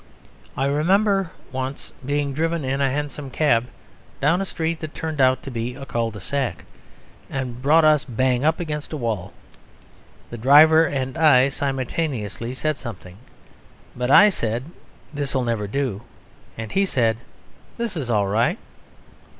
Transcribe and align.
I 0.57 0.65
remember 0.65 1.29
once 1.51 1.91
being 2.03 2.33
driven 2.33 2.65
in 2.65 2.81
a 2.81 2.89
hansom 2.89 3.29
cab 3.29 3.67
down 4.19 4.41
a 4.41 4.45
street 4.45 4.79
that 4.79 4.95
turned 4.95 5.21
out 5.21 5.43
to 5.43 5.51
be 5.51 5.75
a 5.75 5.85
cul 5.85 6.09
de 6.09 6.19
sac, 6.19 6.65
and 7.29 7.61
brought 7.61 7.85
us 7.85 8.03
bang 8.03 8.43
up 8.43 8.59
against 8.59 8.93
a 8.93 8.97
wall. 8.97 9.31
The 10.31 10.39
driver 10.39 10.87
and 10.87 11.19
I 11.19 11.49
simultaneously 11.49 12.55
said 12.55 12.79
something. 12.79 13.17
But 13.95 14.09
I 14.09 14.29
said: 14.31 14.63
"This'll 15.13 15.43
never 15.43 15.67
do!" 15.67 16.01
and 16.57 16.71
he 16.71 16.83
said: 16.87 17.17
"This 17.77 17.95
is 17.95 18.09
all 18.09 18.25
right!" 18.25 18.57